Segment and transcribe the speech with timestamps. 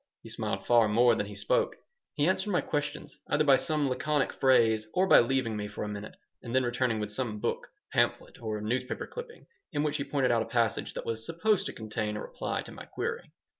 [0.23, 1.75] He smiled far more than he spoke.
[2.15, 5.87] He answered my questions either by some laconic phrase or by leaving me for a
[5.87, 10.31] minute and then returning with some book, pamphlet, or newspaper clipping in which he pointed
[10.31, 13.31] out a passage that was supposed to contain a reply to my query.